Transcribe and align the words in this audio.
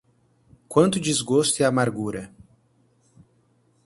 Quanto 0.67 0.99
desgosto 0.99 1.59
e 1.59 1.63
amargura 1.63 2.33